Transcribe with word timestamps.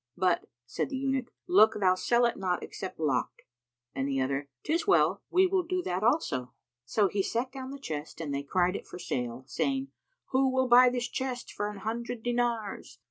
"But," 0.17 0.49
said 0.65 0.89
the 0.89 0.97
Eunuch, 0.97 1.31
"look 1.47 1.75
thou 1.79 1.93
sell 1.93 2.25
it 2.25 2.35
not 2.35 2.63
except 2.63 2.99
locked;" 2.99 3.43
and 3.93 4.07
the 4.07 4.19
other, 4.19 4.49
"'Tis 4.63 4.87
well; 4.87 5.21
we 5.29 5.45
will 5.45 5.61
do 5.61 5.83
that 5.83 6.01
also."[FN#289] 6.03 6.51
So 6.85 7.07
he 7.07 7.21
set 7.21 7.51
down 7.51 7.69
the 7.69 7.77
chest, 7.77 8.19
and 8.19 8.33
they 8.33 8.41
cried 8.41 8.75
it 8.75 8.87
for 8.87 8.97
sale, 8.97 9.43
saying, 9.45 9.89
"Who 10.29 10.49
will 10.49 10.67
buy 10.67 10.89
this 10.89 11.07
chest 11.07 11.53
for 11.53 11.69
an 11.69 11.77
hundred 11.81 12.23
dinars?" 12.23 12.97